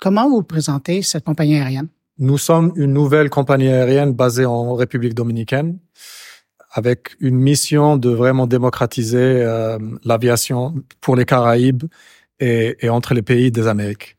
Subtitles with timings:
[0.00, 1.88] Comment vous présentez cette compagnie aérienne?
[2.18, 5.78] Nous sommes une nouvelle compagnie aérienne basée en République dominicaine
[6.72, 11.84] avec une mission de vraiment démocratiser euh, l'aviation pour les Caraïbes
[12.38, 14.16] et, et, entre les pays des Amériques.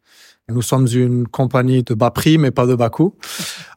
[0.50, 3.16] Nous sommes une compagnie de bas prix, mais pas de bas coût.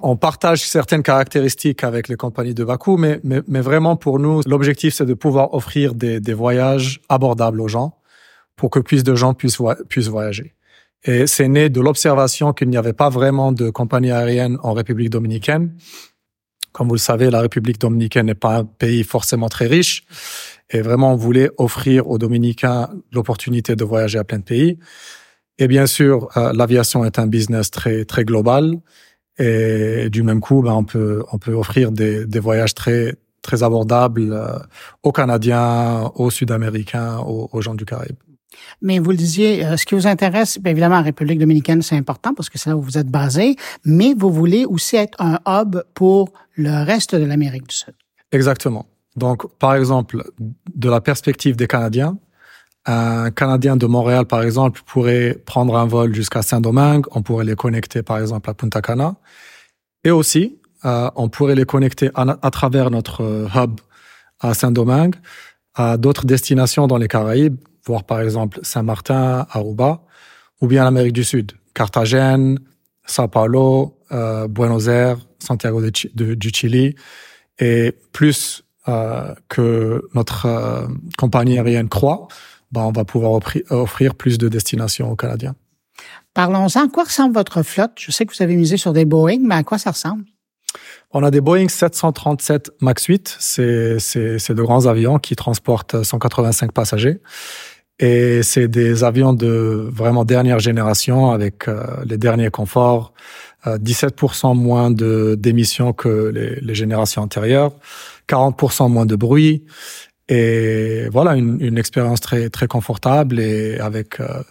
[0.00, 4.18] On partage certaines caractéristiques avec les compagnies de bas coût, mais, mais, mais vraiment pour
[4.18, 7.96] nous, l'objectif, c'est de pouvoir offrir des, des, voyages abordables aux gens
[8.56, 10.54] pour que plus de gens puissent, puissent voyager.
[11.04, 15.10] Et c'est né de l'observation qu'il n'y avait pas vraiment de compagnie aérienne en République
[15.10, 15.74] dominicaine.
[16.72, 20.04] Comme vous le savez, la République dominicaine n'est pas un pays forcément très riche.
[20.70, 24.78] Et vraiment, on voulait offrir aux Dominicains l'opportunité de voyager à plein de pays.
[25.58, 28.74] Et bien sûr, euh, l'aviation est un business très très global.
[29.38, 33.62] Et du même coup, ben, on peut on peut offrir des, des voyages très très
[33.62, 34.58] abordables euh,
[35.02, 38.16] aux Canadiens, aux Sud-Américains, aux, aux gens du Caraïbe.
[38.82, 41.96] Mais vous le disiez, euh, ce qui vous intéresse, bien évidemment, en République dominicaine, c'est
[41.96, 45.38] important parce que c'est là où vous êtes basé, mais vous voulez aussi être un
[45.46, 47.94] hub pour le reste de l'Amérique du Sud.
[48.32, 48.86] Exactement.
[49.16, 50.24] Donc, par exemple,
[50.74, 52.18] de la perspective des Canadiens,
[52.86, 57.06] un Canadien de Montréal, par exemple, pourrait prendre un vol jusqu'à Saint-Domingue.
[57.12, 59.14] On pourrait les connecter, par exemple, à Punta Cana.
[60.02, 63.80] Et aussi, euh, on pourrait les connecter à, travers notre euh, hub
[64.40, 65.14] à Saint-Domingue
[65.74, 70.02] à d'autres destinations dans les Caraïbes, voir par exemple Saint-Martin, Aruba,
[70.60, 72.58] ou bien l'Amérique du Sud, Carthagène,
[73.06, 76.94] Sao Paulo, euh, Buenos Aires, Santiago de, de, du Chili,
[77.58, 80.86] et plus euh, que notre euh,
[81.18, 82.28] compagnie aérienne croît,
[82.72, 85.54] ben on va pouvoir offrir, offrir plus de destinations aux Canadiens.
[86.32, 86.86] Parlons-en.
[86.86, 87.92] À quoi ressemble votre flotte?
[87.96, 90.24] Je sais que vous avez misé sur des Boeing, mais à quoi ça ressemble?
[91.12, 93.36] On a des Boeing 737 MAX 8.
[93.38, 97.20] C'est, c'est, c'est de grands avions qui transportent 185 passagers.
[98.00, 103.12] Et c'est des avions de vraiment dernière génération avec euh, les derniers conforts,
[103.66, 107.72] euh, 17% moins de d'émissions que les, générations antérieures,
[108.28, 109.64] 40% moins de bruit.
[110.28, 114.42] Et voilà, une, une expérience très très confortable et avec euh,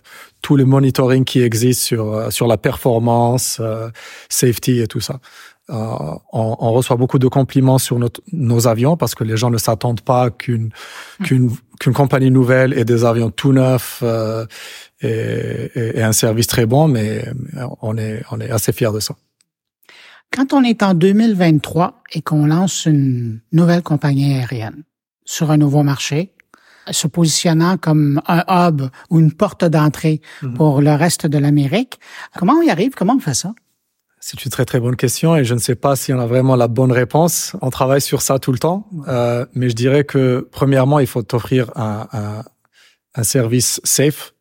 [0.44, 3.90] tous les monitoring qui existent sur euh, sur la performance, euh,
[4.30, 5.20] safety et tout ça.
[5.70, 5.74] Euh,
[6.34, 9.58] on, on, reçoit beaucoup de compliments sur notre, nos avions parce que les gens ne
[9.58, 11.24] s'attendent pas qu'une mmh.
[11.24, 14.46] qu'une qu'une compagnie nouvelle ait des avions tout neufs euh,
[15.02, 17.26] et, et, et, un service très bon, mais
[17.82, 19.16] on est on est assez fiers de ça.
[20.32, 24.84] Quand on est en 2023 et qu'on lance une nouvelle compagnie aérienne
[25.26, 26.34] sur un nouveau marché,
[26.92, 30.54] se positionnant comme un hub ou une porte d'entrée mmh.
[30.56, 32.00] pour le reste de l'Amérique,
[32.38, 32.92] comment on y arrive?
[32.96, 33.54] Comment on fait ça?
[34.26, 36.56] C'est une très très bonne question et je ne sais pas si on a vraiment
[36.56, 37.58] la bonne réponse.
[37.62, 41.24] On travaille sur ça tout le temps, euh, mais je dirais que premièrement, il faut
[41.24, 42.44] t'offrir un, un,
[43.16, 44.34] un, service safe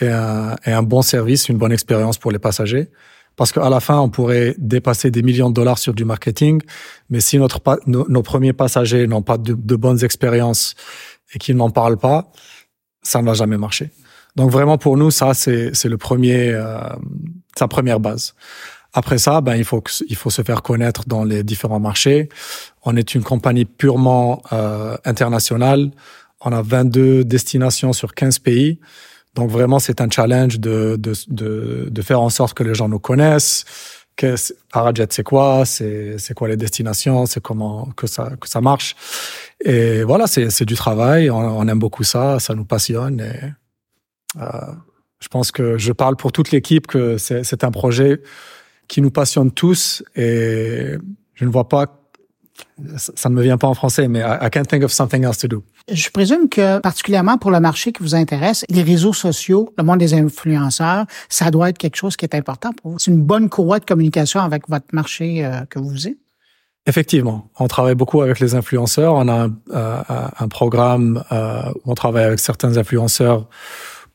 [0.00, 2.90] et un, et un, bon service, une bonne expérience pour les passagers.
[3.38, 6.60] Parce qu'à la fin, on pourrait dépasser des millions de dollars sur du marketing,
[7.08, 10.74] mais si notre, nos, nos premiers passagers n'ont pas de, de bonnes expériences
[11.32, 12.32] et qu'ils n'en parlent pas,
[13.00, 13.92] ça ne va jamais marcher.
[14.34, 16.80] Donc vraiment pour nous, ça c'est le premier, euh,
[17.56, 18.34] sa première base.
[18.92, 22.28] Après ça, ben, il faut que, il faut se faire connaître dans les différents marchés.
[22.82, 25.92] On est une compagnie purement euh, internationale.
[26.40, 28.80] On a 22 destinations sur 15 pays.
[29.38, 32.88] Donc vraiment, c'est un challenge de, de, de, de, faire en sorte que les gens
[32.88, 33.64] nous connaissent.
[34.16, 34.34] Que
[34.72, 35.64] Parajet, c'est quoi?
[35.64, 37.24] C'est quoi les destinations?
[37.24, 38.96] C'est comment que ça que ça marche?
[39.64, 41.30] Et voilà, c'est du travail.
[41.30, 42.40] On, on, aime beaucoup ça.
[42.40, 43.20] Ça nous passionne.
[43.20, 44.72] Et euh,
[45.20, 48.20] je pense que je parle pour toute l'équipe que c'est un projet
[48.88, 50.96] qui nous passionne tous et
[51.34, 51.97] je ne vois pas
[52.96, 55.48] ça ne me vient pas en français, mais I can't think of something else to
[55.48, 55.62] do.
[55.90, 59.98] Je présume que, particulièrement pour le marché qui vous intéresse, les réseaux sociaux, le monde
[59.98, 62.98] des influenceurs, ça doit être quelque chose qui est important pour vous.
[62.98, 66.18] C'est une bonne courroie de communication avec votre marché euh, que vous êtes.
[66.86, 69.14] Effectivement, on travaille beaucoup avec les influenceurs.
[69.14, 70.02] On a un, euh,
[70.38, 73.46] un programme euh, où on travaille avec certains influenceurs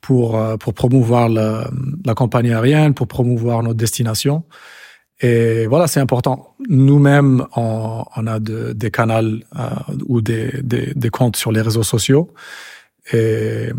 [0.02, 1.70] pour, pour promouvoir la,
[2.06, 4.44] la compagnie aérienne, pour promouvoir notre destination.
[5.24, 6.54] Et voilà, c'est important.
[6.68, 9.70] Nous-mêmes, on, a de, des canaux euh,
[10.08, 12.34] ou des, comptes sur les réseaux sociaux.
[13.14, 13.70] Et,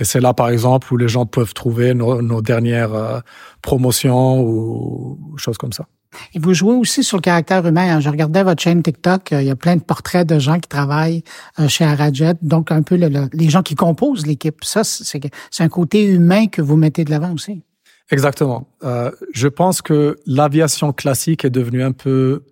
[0.00, 3.18] c'est là, par exemple, où les gens peuvent trouver nos, dernières euh,
[3.60, 5.86] promotions ou choses comme ça.
[6.32, 7.98] Et vous jouez aussi sur le caractère humain.
[7.98, 11.24] Je regardais votre chaîne TikTok, il y a plein de portraits de gens qui travaillent
[11.58, 14.62] euh, chez Arajet, donc un peu le, le, les gens qui composent l'équipe.
[14.62, 15.20] Ça, c'est
[15.58, 17.62] un côté humain que vous mettez de l'avant aussi.
[18.10, 18.68] Exactement.
[18.82, 22.42] Euh, je pense que l'aviation classique est devenue un peu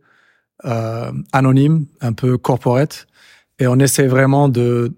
[0.65, 3.07] euh, anonyme, un peu corporate,
[3.59, 4.93] et on essaie vraiment de,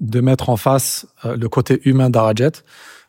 [0.00, 2.52] de mettre en face euh, le côté humain d'Arajet,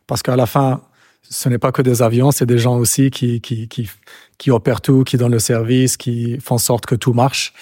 [0.06, 0.82] parce qu'à la fin,
[1.24, 3.90] ce n'est pas que des avions, c'est des gens aussi qui, qui, qui,
[4.38, 7.54] qui opèrent tout, qui donnent le service, qui font en sorte que tout marche.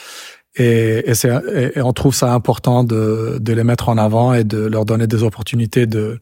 [0.56, 4.58] Et, et, et, on trouve ça important de, de, les mettre en avant et de
[4.58, 6.20] leur donner des opportunités de,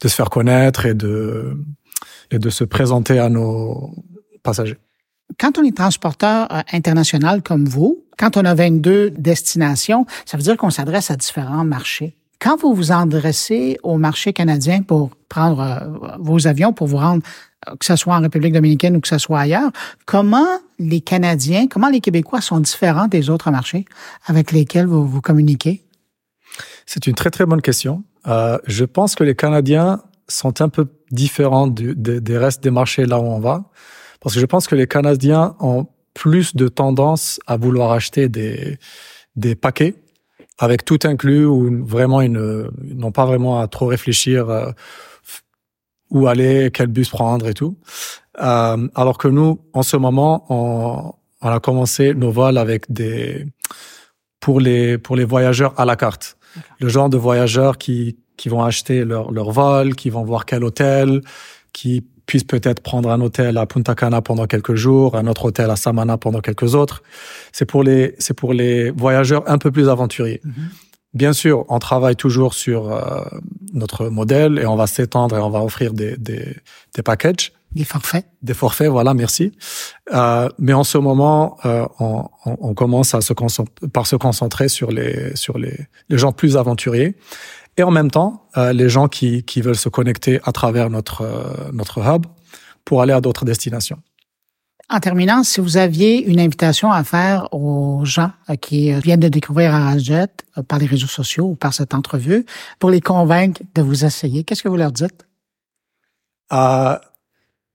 [0.00, 1.56] de se faire connaître et de,
[2.30, 3.94] et de se présenter à nos
[4.42, 4.78] passagers.
[5.38, 10.42] Quand on est transporteur euh, international comme vous, quand on a 22 destinations, ça veut
[10.42, 12.16] dire qu'on s'adresse à différents marchés.
[12.40, 17.22] Quand vous vous adressez au marché canadien pour prendre euh, vos avions, pour vous rendre,
[17.68, 19.70] euh, que ce soit en République dominicaine ou que ce soit ailleurs,
[20.06, 20.46] comment
[20.78, 23.84] les Canadiens, comment les Québécois sont différents des autres marchés
[24.26, 25.84] avec lesquels vous, vous communiquez?
[26.86, 28.04] C'est une très très bonne question.
[28.28, 33.06] Euh, je pense que les Canadiens sont un peu différents du, des restes des marchés
[33.06, 33.70] là où on va,
[34.20, 38.78] parce que je pense que les Canadiens ont plus de tendance à vouloir acheter des,
[39.36, 39.94] des paquets
[40.58, 44.70] avec tout inclus ou vraiment une n'ont pas vraiment à trop réfléchir euh,
[46.10, 47.76] où aller, quel bus prendre et tout.
[48.40, 53.46] Euh, alors que nous, en ce moment, on, on, a commencé nos vols avec des
[54.40, 56.36] pour les pour les voyageurs à la carte.
[56.80, 60.64] Le genre de voyageurs qui qui vont acheter leur leur vol, qui vont voir quel
[60.64, 61.20] hôtel,
[61.74, 65.70] qui puissent peut-être prendre un hôtel à Punta Cana pendant quelques jours, un autre hôtel
[65.70, 67.02] à Samana pendant quelques autres.
[67.52, 70.42] C'est pour les, c'est pour les voyageurs un peu plus aventuriers.
[70.44, 70.52] Mm-hmm.
[71.14, 73.24] Bien sûr, on travaille toujours sur euh,
[73.72, 76.54] notre modèle et on va s'étendre et on va offrir des, des,
[76.94, 77.52] des packages.
[77.72, 78.26] Des forfaits.
[78.42, 79.52] Des forfaits, voilà, merci.
[80.12, 83.32] Euh, mais en ce moment, euh, on, on, commence à se
[83.92, 85.76] par se concentrer sur les sur les,
[86.08, 87.16] les gens plus aventuriers
[87.78, 91.22] et en même temps euh, les gens qui, qui veulent se connecter à travers notre,
[91.22, 92.26] euh, notre hub
[92.84, 93.98] pour aller à d'autres destinations.
[94.90, 99.28] En terminant, si vous aviez une invitation à faire aux gens euh, qui viennent de
[99.28, 100.28] découvrir Arajet
[100.66, 102.44] par les réseaux sociaux ou par cette entrevue,
[102.78, 105.26] pour les convaincre de vous essayer, qu'est-ce que vous leur dites?
[106.52, 106.96] Euh,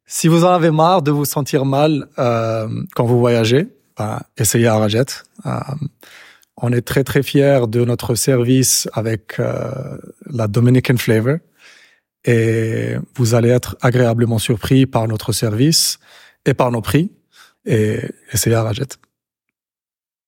[0.05, 3.67] si vous en avez marre de vous sentir mal euh, quand vous voyagez,
[3.97, 5.05] ben, essayez Arajet.
[5.45, 5.51] Euh,
[6.63, 9.97] on est très très fiers de notre service avec euh,
[10.31, 11.37] la Dominican Flavor
[12.23, 15.99] et vous allez être agréablement surpris par notre service
[16.45, 17.11] et par nos prix
[17.65, 17.99] et
[18.31, 19.02] essayez à Rajet.